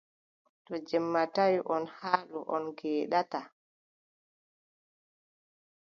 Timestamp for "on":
1.73-1.83, 2.55-2.63